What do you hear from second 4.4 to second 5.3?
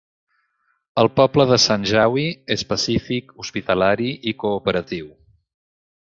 cooperatiu.